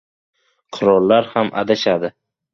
[0.77, 2.13] •Qirollar ham adashadi.